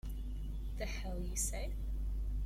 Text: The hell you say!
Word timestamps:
The 0.79 0.87
hell 0.87 1.19
you 1.19 1.35
say! 1.35 1.69